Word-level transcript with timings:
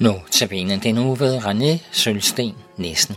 Nu 0.00 0.14
tabene 0.30 0.80
den 0.82 0.98
uge 0.98 1.20
ved 1.20 1.38
René 1.38 1.84
Sølsten 1.92 2.54
Nissen. 2.76 3.14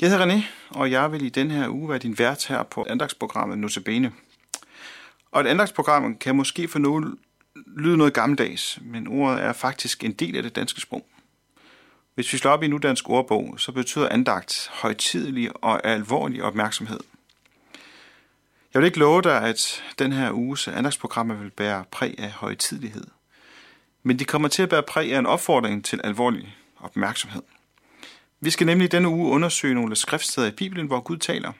Jeg 0.00 0.10
hedder 0.10 0.26
René, 0.26 0.42
og 0.70 0.90
jeg 0.90 1.12
vil 1.12 1.22
i 1.22 1.28
den 1.28 1.50
her 1.50 1.68
uge 1.68 1.88
være 1.88 1.98
din 1.98 2.18
vært 2.18 2.46
her 2.46 2.62
på 2.62 2.86
andagsprogrammet 2.88 3.58
Notabene. 3.58 4.12
Og 5.30 5.40
et 5.40 5.46
andagsprogram 5.46 6.16
kan 6.16 6.36
måske 6.36 6.68
for 6.68 6.78
nogen 6.78 7.18
lyde 7.76 7.96
noget 7.96 8.14
gammeldags, 8.14 8.78
men 8.82 9.08
ordet 9.08 9.42
er 9.42 9.52
faktisk 9.52 10.04
en 10.04 10.12
del 10.12 10.36
af 10.36 10.42
det 10.42 10.56
danske 10.56 10.80
sprog. 10.80 11.06
Hvis 12.18 12.32
vi 12.32 12.38
slår 12.38 12.50
op 12.50 12.62
i 12.62 12.66
Nudansk 12.66 13.08
ordbog, 13.08 13.54
så 13.60 13.72
betyder 13.72 14.08
andagt 14.08 14.70
højtidelig 14.72 15.64
og 15.64 15.86
alvorlig 15.86 16.42
opmærksomhed. 16.42 17.00
Jeg 18.74 18.80
vil 18.82 18.86
ikke 18.86 18.98
love 18.98 19.22
dig, 19.22 19.42
at 19.42 19.82
den 19.98 20.12
her 20.12 20.32
uges 20.32 20.68
andagsprogrammer 20.68 21.34
vil 21.34 21.50
bære 21.50 21.84
præg 21.90 22.14
af 22.18 22.30
højtidlighed. 22.30 23.04
Men 24.02 24.18
de 24.18 24.24
kommer 24.24 24.48
til 24.48 24.62
at 24.62 24.68
bære 24.68 24.82
præg 24.82 25.14
af 25.14 25.18
en 25.18 25.26
opfordring 25.26 25.84
til 25.84 26.00
alvorlig 26.04 26.56
opmærksomhed. 26.80 27.42
Vi 28.40 28.50
skal 28.50 28.66
nemlig 28.66 28.92
denne 28.92 29.08
uge 29.08 29.30
undersøge 29.30 29.74
nogle 29.74 29.96
skriftsteder 29.96 30.48
i 30.48 30.56
Bibelen, 30.56 30.86
hvor 30.86 31.00
Gud 31.00 31.16
taler. 31.16 31.52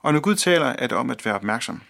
Og 0.00 0.12
når 0.12 0.20
Gud 0.20 0.34
taler, 0.34 0.66
er 0.66 0.86
det 0.86 0.98
om 0.98 1.10
at 1.10 1.24
være 1.24 1.34
opmærksom. 1.34 1.82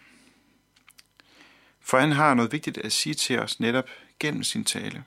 For 1.81 1.99
han 1.99 2.13
har 2.13 2.35
noget 2.35 2.53
vigtigt 2.53 2.79
at 2.79 2.93
sige 2.93 3.15
til 3.15 3.39
os 3.39 3.61
netop 3.61 3.89
gennem 4.21 4.43
sin 4.43 4.65
tale. 4.65 5.05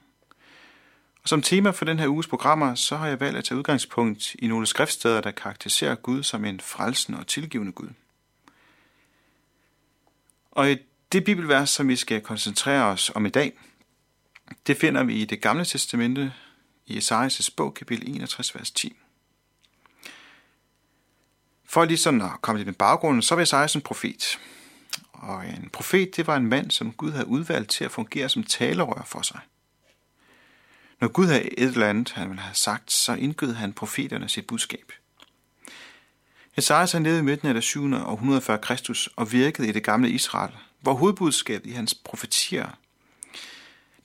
Som 1.25 1.41
tema 1.41 1.69
for 1.69 1.86
den 1.86 2.00
her 2.00 2.08
uges 2.08 2.27
programmer, 2.27 2.75
så 2.75 2.97
har 2.97 3.08
jeg 3.08 3.19
valgt 3.19 3.38
at 3.38 3.44
tage 3.44 3.58
udgangspunkt 3.58 4.36
i 4.36 4.47
nogle 4.47 4.66
skriftsteder, 4.66 5.22
der 5.22 5.31
karakteriserer 5.31 5.95
Gud 5.95 6.23
som 6.23 6.45
en 6.45 6.59
frelsende 6.59 7.19
og 7.19 7.28
tilgivende 7.28 7.72
Gud. 7.72 7.89
Og 10.52 10.72
i 10.72 10.78
det 11.11 11.23
bibelvers, 11.23 11.69
som 11.69 11.88
vi 11.88 11.95
skal 11.95 12.22
koncentrere 12.22 12.83
os 12.83 13.11
om 13.16 13.25
i 13.25 13.30
dag, 13.30 13.53
det 14.67 14.78
finder 14.78 15.03
vi 15.03 15.13
i 15.16 15.25
det 15.25 15.41
gamle 15.41 15.66
testamente 15.66 16.33
i 16.86 16.97
Esajas 16.97 17.50
bog, 17.50 17.73
kapitel 17.73 18.09
61, 18.09 18.56
vers 18.56 18.72
10. 18.72 18.95
For 21.66 21.85
lige 21.85 21.97
sådan 21.97 22.22
at 22.22 22.41
komme 22.41 22.59
til 22.59 22.66
den 22.66 22.73
baggrunden, 22.73 23.22
så 23.22 23.35
var 23.35 23.41
Esajas 23.41 23.75
en 23.75 23.81
profet. 23.81 24.39
Og 25.11 25.47
en 25.47 25.69
profet, 25.73 26.16
det 26.16 26.28
var 26.28 26.35
en 26.35 26.47
mand, 26.47 26.72
som 26.72 26.91
Gud 26.91 27.11
havde 27.11 27.28
udvalgt 27.28 27.69
til 27.69 27.85
at 27.85 27.91
fungere 27.91 28.30
som 28.30 28.44
talerør 28.44 29.03
for 29.06 29.22
sig. 29.22 29.39
Når 31.02 31.07
Gud 31.07 31.25
havde 31.25 31.59
et 31.59 31.67
eller 31.67 31.89
andet, 31.89 32.11
han 32.11 32.30
ville 32.30 32.41
have 32.41 32.55
sagt, 32.55 32.91
så 32.91 33.13
indgød 33.13 33.53
han 33.53 33.73
profeterne 33.73 34.30
sit 34.30 34.47
budskab. 34.47 34.91
Esajas 36.57 36.91
han 36.91 37.03
levede 37.03 37.19
i 37.19 37.23
midten 37.23 37.47
af 37.47 37.53
det 37.53 37.63
7. 37.63 37.83
og 37.83 38.13
140 38.13 38.57
Kristus 38.57 39.09
og 39.16 39.31
virkede 39.31 39.67
i 39.67 39.72
det 39.72 39.83
gamle 39.83 40.09
Israel, 40.09 40.52
hvor 40.79 40.94
hovedbudskabet 40.94 41.69
i 41.69 41.72
hans 41.72 41.94
profetier, 41.94 42.67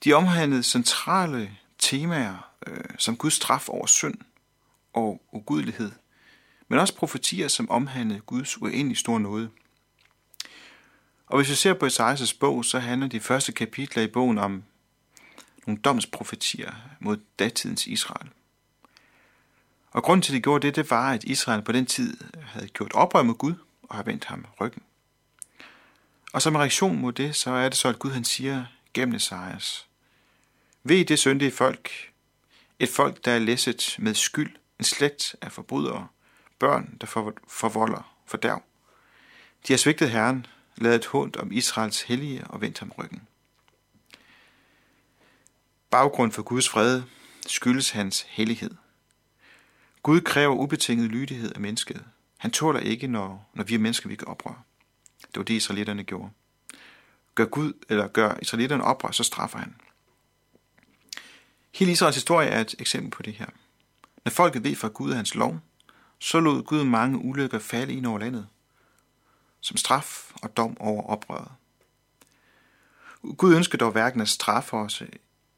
de 0.03 0.13
omhandlede 0.13 0.63
centrale 0.63 1.51
temaer 1.79 2.49
øh, 2.67 2.83
som 2.97 3.17
Guds 3.17 3.33
straf 3.33 3.69
over 3.69 3.85
synd 3.85 4.17
og 4.93 5.21
ugudelighed, 5.31 5.91
men 6.67 6.79
også 6.79 6.95
profetier, 6.95 7.47
som 7.47 7.69
omhandlede 7.69 8.19
Guds 8.19 8.61
uendelig 8.61 8.97
store 8.97 9.19
nåde. 9.19 9.49
Og 11.27 11.37
hvis 11.37 11.49
vi 11.49 11.55
ser 11.55 11.73
på 11.73 11.85
Esajas 11.85 12.33
bog, 12.33 12.65
så 12.65 12.79
handler 12.79 13.07
de 13.07 13.19
første 13.19 13.51
kapitler 13.51 14.03
i 14.03 14.07
bogen 14.07 14.37
om 14.37 14.63
nogle 15.67 15.81
domsprofetier 15.81 16.71
mod 16.99 17.17
datidens 17.39 17.87
Israel. 17.87 18.29
Og 19.91 20.03
grunden 20.03 20.21
til, 20.21 20.31
at 20.31 20.35
de 20.35 20.41
gjorde 20.41 20.67
det, 20.67 20.75
det 20.75 20.91
var, 20.91 21.11
at 21.11 21.23
Israel 21.23 21.61
på 21.61 21.71
den 21.71 21.85
tid 21.85 22.17
havde 22.43 22.67
gjort 22.67 22.93
oprør 22.93 23.23
mod 23.23 23.35
Gud 23.35 23.53
og 23.83 23.95
har 23.95 24.03
vendt 24.03 24.25
ham 24.25 24.45
ryggen. 24.61 24.81
Og 26.33 26.41
som 26.41 26.55
en 26.55 26.61
reaktion 26.61 26.97
mod 26.97 27.13
det, 27.13 27.35
så 27.35 27.51
er 27.51 27.69
det 27.69 27.77
så, 27.77 27.87
at 27.87 27.99
Gud 27.99 28.11
han 28.11 28.23
siger 28.23 28.65
gennem 28.93 29.15
Esajas, 29.15 29.87
Ved 30.83 31.05
det 31.05 31.19
syndige 31.19 31.51
folk, 31.51 31.91
et 32.79 32.89
folk, 32.89 33.25
der 33.25 33.31
er 33.31 33.39
læsset 33.39 33.95
med 33.99 34.13
skyld, 34.13 34.55
en 34.79 34.85
slægt 34.85 35.35
af 35.41 35.51
forbrydere, 35.51 36.07
børn, 36.59 36.97
der 37.01 37.33
forvolder 37.47 38.15
fordærv. 38.25 38.63
De 39.67 39.73
har 39.73 39.77
svigtet 39.77 40.11
Herren, 40.11 40.45
lavet 40.75 41.05
hund 41.05 41.37
om 41.37 41.51
Israels 41.51 42.01
hellige 42.01 42.43
og 42.47 42.61
vendt 42.61 42.79
ham 42.79 42.91
ryggen. 42.97 43.27
Baggrund 45.89 46.31
for 46.31 46.43
Guds 46.43 46.69
fred 46.69 47.01
skyldes 47.47 47.89
hans 47.89 48.21
hellighed. 48.21 48.71
Gud 50.03 50.21
kræver 50.21 50.55
ubetinget 50.55 51.09
lydighed 51.09 51.51
af 51.51 51.61
mennesket. 51.61 52.05
Han 52.37 52.51
tåler 52.51 52.79
ikke, 52.79 53.07
når, 53.07 53.49
når 53.53 53.63
vi 53.63 53.75
er 53.75 53.79
mennesker, 53.79 54.09
vi 54.09 54.15
kan 54.15 54.27
oprør. 54.27 54.63
Det 55.21 55.37
var 55.37 55.43
det, 55.43 55.53
israelitterne 55.53 56.03
gjorde. 56.03 56.29
Gør 57.35 57.45
Gud, 57.45 57.73
eller 57.89 58.07
gør 58.07 58.37
israelitterne 58.41 58.83
oprør, 58.83 59.11
så 59.11 59.23
straffer 59.23 59.59
han. 59.59 59.75
Hele 61.73 61.91
Israels 61.91 62.15
historie 62.15 62.47
er 62.47 62.61
et 62.61 62.75
eksempel 62.79 63.11
på 63.11 63.23
det 63.23 63.33
her. 63.33 63.45
Når 64.25 64.29
folket 64.29 64.63
ved 64.63 64.75
fra 64.75 64.87
Gud 64.87 65.13
hans 65.13 65.35
lov, 65.35 65.59
så 66.19 66.39
lod 66.39 66.63
Gud 66.63 66.83
mange 66.83 67.17
ulykker 67.17 67.59
falde 67.59 67.93
ind 67.93 68.05
over 68.05 68.19
landet, 68.19 68.47
som 69.61 69.77
straf 69.77 70.31
og 70.41 70.57
dom 70.57 70.77
over 70.79 71.03
oprøret. 71.03 71.51
Gud 73.37 73.55
ønskede 73.55 73.77
dog 73.77 73.91
hverken 73.91 74.21
at 74.21 74.29
straffe 74.29 74.73
os 74.73 75.03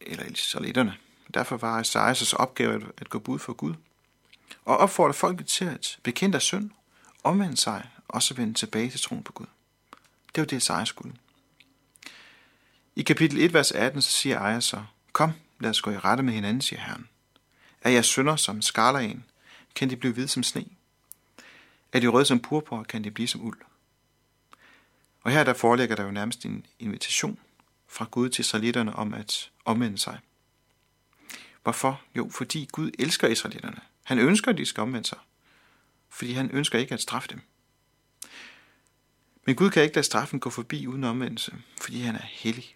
eller 0.02 0.26
israelitterne. 0.26 0.98
Derfor 1.34 1.58
var 1.58 1.80
Esajas 1.80 2.34
opgave 2.34 2.92
at 2.98 3.10
gå 3.10 3.20
bud 3.20 3.40
for 3.40 3.54
Gud 3.54 3.74
og 4.66 4.78
opfordre 4.78 5.14
folket 5.14 5.48
til 5.48 5.66
at 5.66 6.00
bekende 6.04 6.34
deres 6.34 6.44
synd, 6.44 6.70
omvende 7.24 7.58
sig 7.58 7.90
og 8.08 8.24
så 8.24 8.34
vende 8.34 8.54
tilbage 8.54 8.90
til 8.90 9.00
troen 9.00 9.24
på 9.24 9.34
Gud. 9.34 9.46
Det 10.36 10.42
var 10.42 10.46
det, 10.46 10.58
Esajas 10.58 10.88
skulle. 10.90 11.16
I 12.96 13.02
kapitel 13.02 13.42
1, 13.42 13.54
vers 13.54 13.72
18, 13.72 14.02
så 14.02 14.12
siger 14.12 14.40
Eja 14.40 14.60
så, 14.60 14.84
Kom, 15.12 15.32
lad 15.60 15.70
os 15.70 15.82
gå 15.82 15.92
i 15.92 15.98
rette 15.98 16.24
med 16.24 16.34
hinanden, 16.34 16.62
siger 16.62 16.82
Herren. 16.82 17.10
Er 17.82 17.90
jeg 17.90 18.06
synder 18.06 18.36
som 18.36 18.62
skarlagen, 18.62 19.26
kan 19.76 19.90
de 19.90 19.96
blive 19.96 20.14
hvide 20.14 20.28
som 20.28 20.44
sne. 20.44 20.66
Er 21.94 22.00
de 22.00 22.08
røde 22.08 22.26
som 22.26 22.40
purpur, 22.40 22.84
kan 22.84 23.04
de 23.04 23.12
blive 23.12 23.28
som 23.28 23.42
uld. 23.42 23.58
Og 25.22 25.32
her 25.32 25.44
der 25.44 25.54
forelægger 25.54 25.96
der 25.96 26.04
jo 26.04 26.12
nærmest 26.12 26.46
en 26.46 26.66
invitation 26.80 27.40
fra 27.90 28.08
Gud 28.12 28.30
til 28.30 28.42
israelitterne 28.42 28.96
om 28.96 29.14
at 29.14 29.52
omvende 29.66 29.98
sig. 29.98 30.20
Hvorfor? 31.64 32.02
Jo, 32.16 32.30
fordi 32.30 32.70
Gud 32.72 32.92
elsker 33.00 33.28
israelitterne. 33.28 33.80
Han 34.04 34.20
ønsker, 34.20 34.52
at 34.52 34.58
de 34.58 34.66
skal 34.66 34.82
omvende 34.82 35.08
sig. 35.08 35.18
Fordi 36.10 36.34
han 36.34 36.52
ønsker 36.52 36.80
ikke 36.80 36.94
at 36.94 37.02
straffe 37.02 37.30
dem. 37.30 37.42
Men 39.46 39.56
Gud 39.56 39.70
kan 39.70 39.84
ikke 39.84 39.96
lade 39.96 40.06
straffen 40.06 40.40
gå 40.40 40.50
forbi 40.50 40.88
uden 40.88 41.04
omvendelse, 41.04 41.56
fordi 41.82 42.00
han 42.00 42.16
er 42.16 42.24
hellig. 42.24 42.76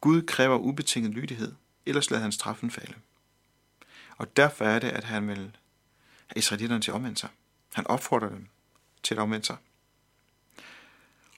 Gud 0.00 0.22
kræver 0.22 0.58
ubetinget 0.58 1.14
lydighed, 1.14 1.54
ellers 1.86 2.10
lader 2.10 2.22
han 2.22 2.32
straffen 2.32 2.70
falde. 2.70 2.94
Og 4.16 4.36
derfor 4.36 4.64
er 4.64 4.78
det, 4.78 4.88
at 4.88 5.04
han 5.04 5.28
vil 5.28 5.56
have 6.26 6.36
israelitterne 6.36 6.82
til 6.82 6.90
at 6.90 6.94
omvende 6.94 7.18
sig. 7.18 7.28
Han 7.72 7.86
opfordrer 7.86 8.28
dem 8.28 8.48
til 9.02 9.14
at 9.14 9.20
omvende 9.20 9.46
sig. 9.46 9.56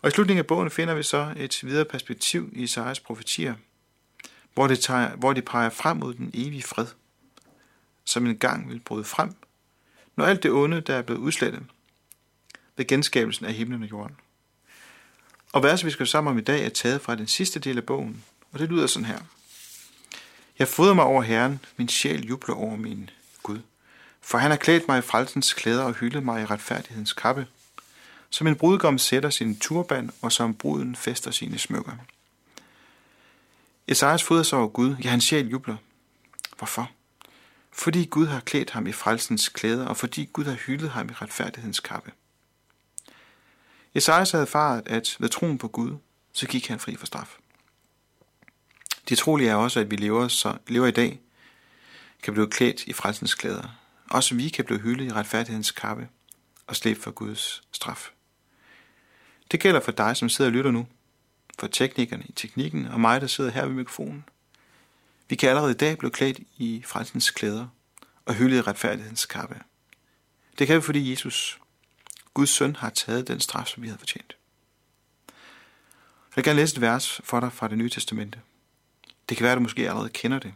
Og 0.06 0.10
i 0.10 0.14
slutningen 0.14 0.38
af 0.38 0.46
bogen 0.46 0.70
finder 0.70 0.94
vi 0.94 1.02
så 1.02 1.34
et 1.36 1.60
videre 1.62 1.84
perspektiv 1.84 2.50
i 2.52 2.62
Isaias 2.62 3.00
profetier, 3.00 3.54
hvor, 4.54 4.66
det 4.66 4.80
tager, 4.80 5.16
hvor 5.16 5.32
de 5.32 5.42
peger 5.42 5.70
frem 5.70 5.96
mod 5.96 6.14
den 6.14 6.30
evige 6.34 6.62
fred, 6.62 6.86
som 8.04 8.26
en 8.26 8.38
gang 8.38 8.68
vil 8.68 8.80
bryde 8.80 9.04
frem, 9.04 9.34
når 10.16 10.24
alt 10.24 10.42
det 10.42 10.50
onde, 10.50 10.80
der 10.80 10.94
er 10.94 11.02
blevet 11.02 11.20
udslettet 11.20 11.62
ved 12.76 12.86
genskabelsen 12.86 13.46
af 13.46 13.54
himlen 13.54 13.82
og 13.82 13.90
jorden. 13.90 14.16
Og 15.52 15.62
verset, 15.62 15.86
vi 15.86 15.90
skal 15.90 16.06
sammen 16.06 16.30
om 16.30 16.38
i 16.38 16.42
dag, 16.42 16.64
er 16.64 16.68
taget 16.68 17.00
fra 17.00 17.14
den 17.14 17.26
sidste 17.26 17.60
del 17.60 17.76
af 17.76 17.84
bogen, 17.84 18.24
og 18.52 18.58
det 18.58 18.68
lyder 18.68 18.86
sådan 18.86 19.06
her. 19.06 19.20
Jeg 20.58 20.68
fodrer 20.68 20.94
mig 20.94 21.04
over 21.04 21.22
Herren, 21.22 21.60
min 21.76 21.88
sjæl 21.88 22.26
jubler 22.26 22.54
over 22.54 22.76
min 22.76 23.10
Gud. 23.42 23.60
For 24.20 24.38
han 24.38 24.50
har 24.50 24.58
klædt 24.58 24.88
mig 24.88 24.98
i 24.98 25.02
frelsens 25.02 25.54
klæder 25.54 25.82
og 25.82 25.94
hyldet 25.94 26.22
mig 26.22 26.42
i 26.42 26.46
retfærdighedens 26.46 27.12
kappe. 27.12 27.46
Som 28.30 28.46
en 28.46 28.56
brudgom 28.56 28.98
sætter 28.98 29.30
sin 29.30 29.58
turban, 29.58 30.10
og 30.22 30.32
som 30.32 30.54
bruden 30.54 30.96
fester 30.96 31.30
sine 31.30 31.58
smykker. 31.58 31.92
Esajas 33.88 34.22
fodrer 34.22 34.42
sig 34.42 34.58
over 34.58 34.68
Gud, 34.68 34.96
ja, 35.04 35.10
hans 35.10 35.24
sjæl 35.24 35.48
jubler. 35.48 35.76
Hvorfor? 36.58 36.90
Fordi 37.72 38.04
Gud 38.04 38.26
har 38.26 38.40
klædt 38.40 38.70
ham 38.70 38.86
i 38.86 38.92
frelsens 38.92 39.48
klæder, 39.48 39.86
og 39.86 39.96
fordi 39.96 40.24
Gud 40.32 40.44
har 40.44 40.52
hyldet 40.54 40.90
ham 40.90 41.08
i 41.08 41.12
retfærdighedens 41.12 41.80
kappe. 41.80 42.12
Esajas 43.94 44.30
havde 44.30 44.42
erfaret, 44.42 44.82
at 44.86 45.16
ved 45.18 45.28
troen 45.28 45.58
på 45.58 45.68
Gud, 45.68 45.96
så 46.32 46.46
gik 46.46 46.68
han 46.68 46.78
fri 46.78 46.96
for 46.96 47.06
straf. 47.06 47.36
Det 49.08 49.18
trolige 49.18 49.50
er 49.50 49.54
også, 49.54 49.80
at 49.80 49.90
vi 49.90 49.96
lever, 49.96 50.28
så, 50.28 50.58
lever 50.66 50.86
i 50.86 50.90
dag, 50.90 51.20
kan 52.22 52.32
blive 52.32 52.50
klædt 52.50 52.84
i 52.84 52.92
frelsens 52.92 53.34
klæder. 53.34 53.78
Også 54.10 54.34
vi 54.34 54.48
kan 54.48 54.64
blive 54.64 54.80
hyldet 54.80 55.06
i 55.06 55.12
retfærdighedens 55.12 55.70
kappe 55.70 56.08
og 56.66 56.76
slippe 56.76 57.02
for 57.02 57.10
Guds 57.10 57.62
straf. 57.72 58.10
Det 59.50 59.60
gælder 59.60 59.80
for 59.80 59.92
dig, 59.92 60.16
som 60.16 60.28
sidder 60.28 60.50
og 60.50 60.52
lytter 60.52 60.70
nu, 60.70 60.86
for 61.58 61.66
teknikerne 61.66 62.24
i 62.24 62.32
teknikken 62.32 62.86
og 62.86 63.00
mig, 63.00 63.20
der 63.20 63.26
sidder 63.26 63.50
her 63.50 63.66
ved 63.66 63.74
mikrofonen. 63.74 64.24
Vi 65.28 65.36
kan 65.36 65.48
allerede 65.48 65.70
i 65.70 65.74
dag 65.74 65.98
blive 65.98 66.10
klædt 66.10 66.40
i 66.56 66.82
frelsens 66.86 67.30
klæder 67.30 67.66
og 68.24 68.34
hyldet 68.34 68.56
i 68.56 68.60
retfærdighedens 68.60 69.26
kappe. 69.26 69.60
Det 70.58 70.66
kan 70.66 70.76
vi, 70.76 70.80
fordi 70.80 71.10
Jesus, 71.10 71.58
Guds 72.34 72.50
søn, 72.50 72.76
har 72.76 72.90
taget 72.90 73.28
den 73.28 73.40
straf, 73.40 73.66
som 73.66 73.82
vi 73.82 73.88
havde 73.88 73.98
fortjent. 73.98 74.36
Jeg 75.28 76.36
vil 76.36 76.44
gerne 76.44 76.60
læse 76.60 76.76
et 76.76 76.80
vers 76.80 77.20
for 77.24 77.40
dig 77.40 77.52
fra 77.52 77.68
det 77.68 77.78
nye 77.78 77.90
testamente. 77.90 78.40
Det 79.28 79.36
kan 79.36 79.44
være, 79.44 79.52
at 79.52 79.56
du 79.56 79.62
måske 79.62 79.88
allerede 79.88 80.08
kender 80.08 80.38
det. 80.38 80.54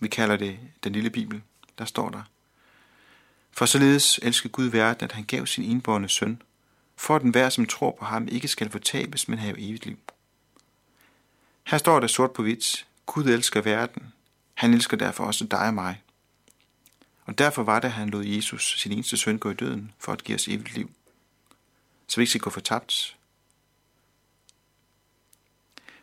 Vi 0.00 0.08
kalder 0.08 0.36
det 0.36 0.58
den 0.84 0.92
lille 0.92 1.10
bibel. 1.10 1.42
Der 1.78 1.84
står 1.84 2.10
der. 2.10 2.22
For 3.52 3.66
således 3.66 4.20
elsker 4.22 4.48
Gud 4.48 4.66
verden, 4.66 5.04
at 5.04 5.12
han 5.12 5.24
gav 5.24 5.46
sin 5.46 5.64
enborne 5.64 6.08
søn, 6.08 6.42
for 6.98 7.16
at 7.16 7.22
den 7.22 7.30
hver, 7.30 7.48
som 7.48 7.66
tror 7.66 7.96
på 7.98 8.04
ham, 8.04 8.28
ikke 8.28 8.48
skal 8.48 8.70
fortabes, 8.70 9.28
men 9.28 9.38
have 9.38 9.58
evigt 9.58 9.86
liv. 9.86 9.98
Her 11.64 11.78
står 11.78 12.00
der 12.00 12.06
sort 12.06 12.32
på 12.32 12.42
hvidt. 12.42 12.86
Gud 13.06 13.24
elsker 13.24 13.60
verden. 13.60 14.12
Han 14.54 14.74
elsker 14.74 14.96
derfor 14.96 15.24
også 15.24 15.44
dig 15.44 15.66
og 15.66 15.74
mig. 15.74 16.02
Og 17.24 17.38
derfor 17.38 17.62
var 17.62 17.80
det, 17.80 17.88
at 17.88 17.92
han 17.92 18.10
lod 18.10 18.24
Jesus, 18.24 18.80
sin 18.80 18.92
eneste 18.92 19.16
søn, 19.16 19.38
gå 19.38 19.50
i 19.50 19.54
døden 19.54 19.92
for 19.98 20.12
at 20.12 20.24
give 20.24 20.34
os 20.34 20.48
evigt 20.48 20.74
liv. 20.74 20.90
Så 22.06 22.16
vi 22.16 22.22
ikke 22.22 22.30
skal 22.30 22.40
gå 22.40 22.50
fortabt. 22.50 23.16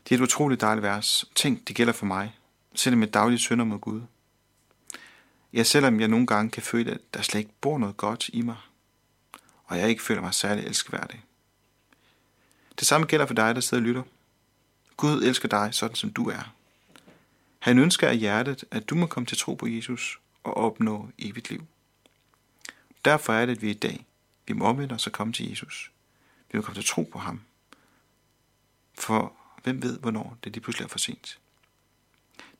Det 0.04 0.16
er 0.16 0.20
et 0.20 0.24
utroligt 0.24 0.62
dejligt 0.62 0.84
vers. 0.84 1.26
Tænk, 1.36 1.68
det 1.68 1.76
gælder 1.76 1.94
for 1.94 2.06
mig, 2.06 2.36
selvom 2.76 3.02
jeg 3.02 3.14
dagligt 3.14 3.42
synder 3.42 3.66
mod 3.66 3.80
Gud. 3.80 4.02
Ja, 5.54 5.64
selvom 5.64 6.00
jeg 6.00 6.08
nogle 6.08 6.28
gange 6.28 6.52
kan 6.52 6.64
føle, 6.64 6.92
at 6.92 7.02
der 7.14 7.22
slet 7.22 7.40
ikke 7.40 7.54
bor 7.62 7.78
noget 7.78 7.98
godt 7.98 8.30
i 8.34 8.42
mig, 8.42 8.58
og 9.66 9.78
jeg 9.78 9.90
ikke 9.90 10.04
føler 10.04 10.22
mig 10.22 10.34
særlig 10.34 10.66
elskværdig. 10.66 11.24
Det 12.80 12.88
samme 12.88 13.08
gælder 13.08 13.26
for 13.26 13.34
dig, 13.34 13.56
der 13.56 13.62
sidder 13.62 13.84
og 13.84 13.88
lytter. 13.88 14.04
Gud 14.98 15.24
elsker 15.24 15.48
dig, 15.50 15.74
sådan 15.74 15.96
som 15.96 16.14
du 16.14 16.30
er. 16.30 16.54
Han 17.60 17.80
ønsker 17.80 18.08
af 18.08 18.18
hjertet, 18.18 18.64
at 18.72 18.90
du 18.90 18.96
må 18.96 19.08
komme 19.08 19.28
til 19.28 19.38
tro 19.38 19.54
på 19.54 19.68
Jesus 19.68 20.20
og 20.44 20.58
opnå 20.58 21.10
evigt 21.18 21.50
liv. 21.50 21.66
Derfor 23.06 23.34
er 23.34 23.46
det, 23.46 23.56
at 23.56 23.62
vi 23.62 23.70
i 23.70 23.74
dag, 23.74 24.06
vi 24.48 24.54
må 24.54 24.66
omvende 24.66 24.96
os 24.96 25.08
og 25.08 25.14
komme 25.14 25.34
til 25.34 25.50
Jesus. 25.50 25.92
Vi 26.52 26.58
må 26.58 26.62
komme 26.62 26.82
til 26.82 26.90
tro 26.90 27.04
på 27.04 27.20
ham. 27.20 27.42
For 29.00 29.34
hvem 29.64 29.82
ved, 29.82 30.00
hvornår 30.00 30.38
det 30.44 30.52
lige 30.52 30.64
pludselig 30.64 30.86
er 30.86 30.90
for 30.90 31.00
sent. 31.00 31.40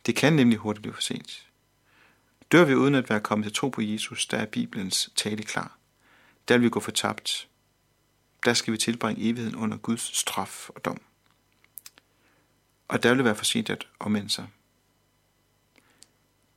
Det 0.06 0.16
kan 0.16 0.34
nemlig 0.34 0.58
hurtigt 0.58 0.82
blive 0.82 0.94
for 0.94 1.02
sent. 1.02 1.48
Dør 2.52 2.66
vi 2.66 2.76
uden 2.76 2.96
at 2.96 3.10
være 3.10 3.20
kommet 3.20 3.46
til 3.46 3.54
tro 3.54 3.70
på 3.70 3.82
Jesus, 3.82 4.26
der 4.26 4.38
er 4.38 4.46
Bibelens 4.46 5.10
tale 5.16 5.44
klar. 5.44 5.78
Der 6.48 6.58
vil 6.58 6.66
vi 6.66 6.70
gå 6.70 6.80
fortabt. 6.80 7.48
Der 8.46 8.54
skal 8.54 8.74
vi 8.74 8.78
tilbringe 8.78 9.24
evigheden 9.24 9.56
under 9.56 9.78
Guds 9.78 10.18
straf 10.18 10.70
og 10.70 10.86
dom. 10.86 11.02
Og 12.88 13.04
der 13.04 13.10
vil 13.10 13.18
det 13.18 13.26
være 13.26 13.36
for 13.36 13.46
sent 13.46 13.70
at 13.70 13.88
omvende 14.00 14.30
sig. 14.30 14.48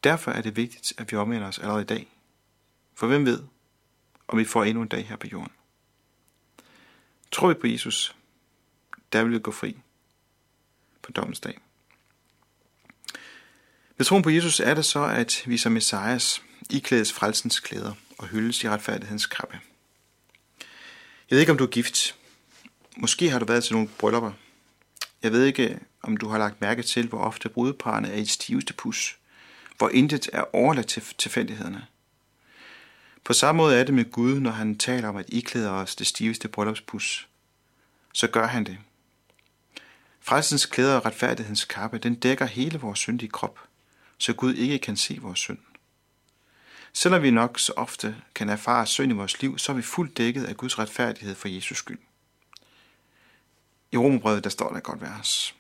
Derfor 0.05 0.31
er 0.31 0.43
det 0.43 0.57
vigtigt, 0.57 0.93
at 0.99 1.13
vi 1.13 1.17
omvender 1.17 1.49
os 1.49 1.59
allerede 1.59 1.83
i 1.83 1.87
dag. 1.87 2.09
For 2.95 3.07
hvem 3.07 3.27
ved, 3.27 3.43
om 4.29 4.39
vi 4.39 4.45
får 4.45 4.65
endnu 4.65 4.83
en 4.83 4.89
dag 4.89 5.07
her 5.09 5.17
på 5.17 5.27
jorden. 5.33 5.53
Tror 7.33 7.49
vi 7.49 7.55
på 7.55 7.67
Jesus, 7.67 8.17
der 9.13 9.25
vil 9.25 9.33
vi 9.33 9.39
gå 9.39 9.51
fri 9.51 9.79
på 11.03 11.13
dommens 11.13 11.41
dag. 11.41 11.59
Ved 13.97 14.07
troen 14.07 14.23
på 14.23 14.31
Jesus 14.31 14.61
er 14.61 14.75
det 14.75 14.85
så, 14.85 15.05
at 15.05 15.43
vi 15.47 15.59
som 15.59 15.73
Messias 15.73 16.43
iklædes 16.71 17.13
frelsens 17.13 17.61
klæder 17.61 17.95
og 18.19 18.27
hyldes 18.27 18.65
i 18.65 18.69
retfærdighedens 18.69 19.27
kappe. 19.27 19.61
Jeg 21.31 21.37
ved 21.37 21.41
ikke, 21.41 21.53
om 21.53 21.59
du 21.59 21.65
er 21.65 21.69
gift. 21.69 22.17
Måske 22.97 23.31
har 23.31 23.39
du 23.39 23.45
været 23.45 23.65
til 23.65 23.73
nogle 23.73 23.89
bryllupper. 23.99 24.33
Jeg 25.23 25.33
ved 25.33 25.45
ikke, 25.45 25.79
om 26.03 26.17
du 26.17 26.29
har 26.29 26.39
lagt 26.39 26.61
mærke 26.61 26.83
til, 26.83 27.09
hvor 27.09 27.19
ofte 27.19 27.49
brudeparerne 27.49 28.09
er 28.09 28.17
i 28.17 28.27
stiveste 28.27 28.75
pus, 28.75 29.19
hvor 29.79 29.89
intet 29.89 30.31
er 30.33 30.55
overladt 30.55 30.87
til 30.87 31.03
tilfældighederne. 31.19 31.87
På 33.25 33.33
samme 33.33 33.57
måde 33.57 33.81
er 33.81 33.85
det 33.85 33.95
med 33.95 34.11
Gud, 34.11 34.41
når 34.41 34.51
han 34.51 34.79
taler 34.79 35.09
om 35.09 35.17
at 35.17 35.25
iklæde 35.29 35.71
os 35.71 35.97
det 35.97 36.07
stiveste 36.07 36.49
bryllupspus. 36.49 37.29
Så 38.13 38.27
gør 38.27 38.47
han 38.47 38.65
det. 38.65 38.79
Frelsens 40.21 40.67
klæder 40.67 40.97
og 40.97 41.07
retfærdighedens 41.07 41.65
kappe, 41.65 41.99
den 41.99 42.15
dækker 42.15 42.47
hele 42.47 42.79
vores 42.79 42.99
syndige 42.99 43.31
krop, 43.31 43.59
så 44.19 44.33
Gud 44.33 44.55
ikke 44.55 44.79
kan 44.79 44.97
se 44.97 45.19
vores 45.21 45.39
synd. 45.39 45.59
Selvom 46.99 47.23
vi 47.23 47.31
nok 47.31 47.59
så 47.59 47.73
ofte 47.77 48.17
kan 48.35 48.49
erfare 48.49 48.87
synd 48.87 49.13
i 49.13 49.15
vores 49.15 49.43
liv, 49.43 49.59
så 49.59 49.73
er 49.73 49.77
vi 49.77 49.83
fuldt 49.83 50.17
dækket 50.17 50.45
af 50.45 50.57
Guds 50.57 50.79
retfærdighed 50.79 51.35
for 51.35 51.49
Jesus 51.49 51.79
skyld. 51.79 51.99
I 53.93 53.97
Romerbrevet 53.97 54.45
der 54.45 54.51
står 54.51 54.73
der 54.73 54.81
godt 54.81 55.01
vers. 55.01 55.55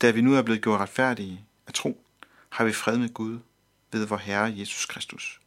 Da 0.00 0.10
vi 0.10 0.20
nu 0.20 0.34
er 0.34 0.42
blevet 0.42 0.62
gjort 0.62 0.80
retfærdige 0.80 1.44
af 1.66 1.72
tro, 1.72 2.04
har 2.48 2.64
vi 2.64 2.72
fred 2.72 2.98
med 2.98 3.14
Gud 3.14 3.38
ved 3.92 4.06
vor 4.06 4.16
Herre 4.16 4.54
Jesus 4.56 4.86
Kristus. 4.86 5.40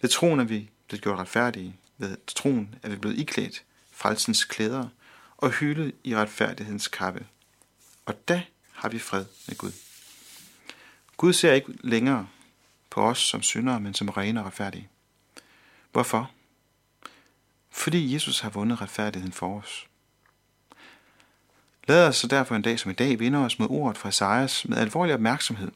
Ved 0.00 0.10
troen 0.10 0.40
er 0.40 0.44
vi 0.44 0.70
blevet 0.88 1.02
gjort 1.02 1.18
retfærdige. 1.18 1.76
Ved 1.98 2.16
troen 2.26 2.74
er 2.82 2.88
vi 2.88 2.96
blevet 2.96 3.18
iklædt 3.18 3.64
frelsens 3.92 4.44
klæder 4.44 4.88
og 5.36 5.50
hyldet 5.50 5.92
i 6.04 6.16
retfærdighedens 6.16 6.88
kappe. 6.88 7.26
Og 8.06 8.28
da 8.28 8.42
har 8.72 8.88
vi 8.88 8.98
fred 8.98 9.24
med 9.48 9.56
Gud. 9.56 9.72
Gud 11.16 11.32
ser 11.32 11.52
ikke 11.52 11.72
længere 11.80 12.28
på 12.94 13.02
os 13.08 13.18
som 13.18 13.42
syndere, 13.42 13.80
men 13.80 13.94
som 13.94 14.08
rene 14.08 14.40
og 14.40 14.46
retfærdige. 14.46 14.88
Hvorfor? 15.92 16.30
Fordi 17.70 18.14
Jesus 18.14 18.40
har 18.40 18.50
vundet 18.50 18.80
retfærdigheden 18.80 19.32
for 19.32 19.58
os. 19.58 19.86
Lad 21.88 22.08
os 22.08 22.16
så 22.16 22.26
derfor 22.26 22.54
en 22.54 22.62
dag 22.62 22.78
som 22.78 22.90
i 22.90 22.94
dag 22.94 23.18
vinde 23.18 23.38
os 23.38 23.58
med 23.58 23.66
ordet 23.70 23.98
fra 23.98 24.08
Esajas 24.08 24.68
med 24.68 24.76
alvorlig 24.78 25.14
opmærksomhed. 25.14 25.72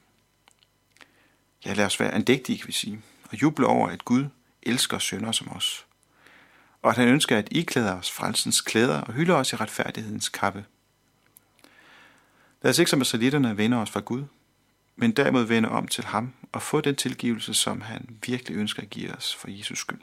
Ja, 1.65 1.73
lad 1.73 1.87
os 1.87 2.01
være 2.01 2.11
andægtige, 2.11 2.59
kan 2.59 2.67
vi 2.67 2.73
sige, 2.73 3.03
og 3.31 3.43
juble 3.43 3.67
over, 3.67 3.89
at 3.89 4.05
Gud 4.05 4.25
elsker 4.63 4.99
syndere 4.99 5.35
som 5.35 5.49
os. 5.57 5.87
Og 6.83 6.91
at 6.91 6.97
han 6.97 7.09
ønsker 7.09 7.39
at 7.39 7.49
iklæde 7.51 7.95
os 7.95 8.11
frelsens 8.11 8.61
klæder 8.61 9.01
og 9.01 9.13
hylder 9.13 9.35
os 9.35 9.53
i 9.53 9.57
retfærdighedens 9.57 10.29
kappe. 10.29 10.65
Lad 12.63 12.71
os 12.71 12.79
ikke 12.79 12.91
som 12.91 13.01
israelitterne 13.01 13.57
vende 13.57 13.77
os 13.77 13.91
fra 13.91 14.01
Gud, 14.01 14.25
men 15.01 15.13
derimod 15.13 15.45
vende 15.45 15.69
om 15.69 15.89
til 15.89 16.05
ham 16.05 16.33
og 16.53 16.63
få 16.63 16.81
den 16.81 16.97
tilgivelse, 16.97 17.55
som 17.55 17.81
han 17.81 18.09
virkelig 18.27 18.57
ønsker 18.57 18.83
at 18.83 18.91
give 18.91 19.15
os 19.15 19.35
for 19.35 19.51
Jesus 19.51 19.79
skyld. 19.79 19.99